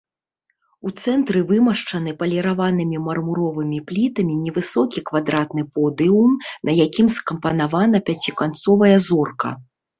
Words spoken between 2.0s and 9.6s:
паліраванымі мармуровымі плітамі невысокі квадратны подыум, на якім скампанавана пяціканцовая зорка.